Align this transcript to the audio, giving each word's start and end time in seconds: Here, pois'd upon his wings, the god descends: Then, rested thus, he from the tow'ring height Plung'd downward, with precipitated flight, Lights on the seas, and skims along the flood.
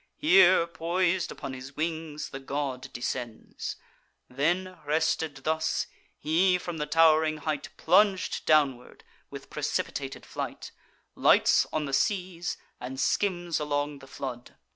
Here, 0.17 0.65
pois'd 0.65 1.31
upon 1.31 1.53
his 1.53 1.75
wings, 1.75 2.29
the 2.29 2.39
god 2.39 2.91
descends: 2.91 3.75
Then, 4.27 4.79
rested 4.83 5.35
thus, 5.43 5.85
he 6.17 6.57
from 6.57 6.79
the 6.79 6.87
tow'ring 6.87 7.37
height 7.37 7.69
Plung'd 7.77 8.43
downward, 8.47 9.03
with 9.29 9.51
precipitated 9.51 10.25
flight, 10.25 10.71
Lights 11.13 11.67
on 11.71 11.85
the 11.85 11.93
seas, 11.93 12.57
and 12.79 12.99
skims 12.99 13.59
along 13.59 13.99
the 13.99 14.07
flood. 14.07 14.55